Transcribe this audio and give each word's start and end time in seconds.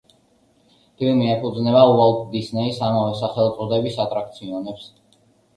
ფილმი 1.01 1.27
ეფუძნება 1.33 1.83
უოლტ 1.91 2.23
დისნეის 2.37 2.81
ამავე 2.89 3.13
სახელწოდების 3.21 4.01
ატრაქციონებს. 4.07 4.91